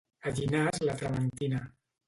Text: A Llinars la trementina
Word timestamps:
A 0.29 0.31
Llinars 0.37 0.81
la 0.89 0.95
trementina 1.03 1.61